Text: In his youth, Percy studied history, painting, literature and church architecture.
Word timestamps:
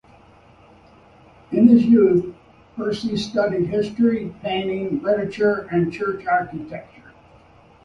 In 1.51 1.67
his 1.67 1.85
youth, 1.85 2.33
Percy 2.75 3.15
studied 3.15 3.67
history, 3.67 4.33
painting, 4.41 4.99
literature 5.03 5.67
and 5.71 5.93
church 5.93 6.25
architecture. 6.25 7.13